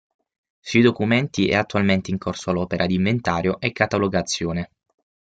[0.59, 4.71] Sui documenti è attualmente in corso l'opera di inventario e catalogazione.